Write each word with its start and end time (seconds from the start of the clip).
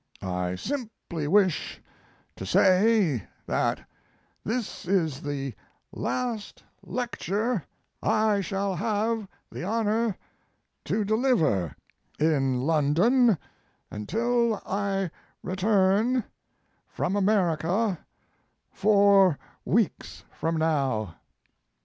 I 0.23 0.55
simply 0.55 1.27
wish 1.27 1.79
to 2.35 2.43
say 2.43 3.25
that 3.45 3.87
this 4.43 4.87
is 4.87 5.21
the 5.21 5.53
last 5.91 6.63
lecture 6.81 7.63
I 8.01 8.41
shall 8.41 8.73
have 8.77 9.27
the 9.51 9.63
honor 9.63 10.17
to 10.85 11.05
deliver 11.05 11.75
in 12.17 12.61
London 12.61 13.37
until 13.91 14.55
I 14.65 15.11
return 15.43 16.23
from 16.87 17.15
America, 17.15 17.99
four 18.71 19.37
weeks 19.67 20.23
from 20.31 20.57
now. 20.57 21.13